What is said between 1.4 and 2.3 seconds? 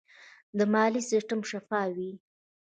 شفاف وي.